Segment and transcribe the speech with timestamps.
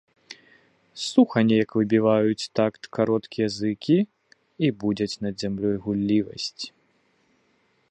[1.07, 3.99] Суха неяк выбіваюць такт кароткія зыкі
[4.69, 6.61] і будзяць над зямлёю гуллівасць.